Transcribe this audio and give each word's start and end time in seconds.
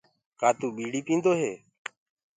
ڪآ 0.39 0.49
تو 0.59 0.67
ٻيڙي 0.75 1.01
پيندو 1.07 1.31
هي؟ 1.41 1.51